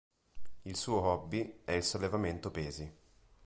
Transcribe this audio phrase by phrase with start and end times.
[0.65, 2.91] Il suo hobby è il sollevamento pesi.